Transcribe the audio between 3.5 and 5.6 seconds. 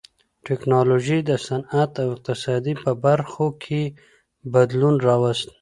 کې بدلون راوست.